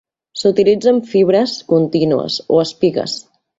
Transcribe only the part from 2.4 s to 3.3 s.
o espigues.